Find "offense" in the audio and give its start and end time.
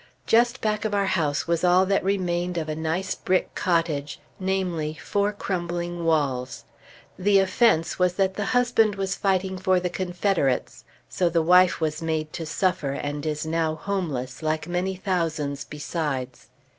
7.37-7.99